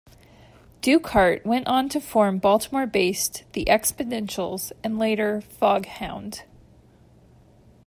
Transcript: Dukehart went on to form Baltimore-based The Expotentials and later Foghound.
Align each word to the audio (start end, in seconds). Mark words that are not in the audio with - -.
Dukehart 0.81 1.45
went 1.45 1.67
on 1.67 1.87
to 1.89 2.01
form 2.01 2.39
Baltimore-based 2.39 3.43
The 3.53 3.65
Expotentials 3.65 4.71
and 4.83 4.97
later 4.97 5.41
Foghound. 5.45 6.41